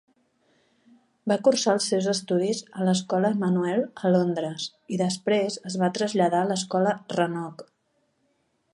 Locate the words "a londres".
4.09-4.67